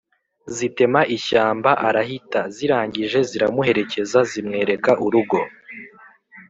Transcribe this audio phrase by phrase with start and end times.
[0.55, 2.41] zitema ishyamba arahita.
[2.55, 5.39] zirangije ziramuherekeza, zimwereka urugo